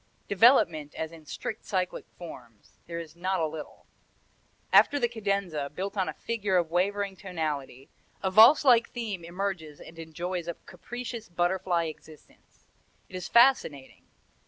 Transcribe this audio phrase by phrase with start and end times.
[0.27, 3.85] Development, as in strict cyclic forms, there is not a little.
[4.73, 7.87] After the cadenza, built on a figure of wavering tonality,
[8.23, 12.65] a valse like theme emerges and enjoys a capricious, butterfly existence.
[13.09, 14.01] It is fascinating.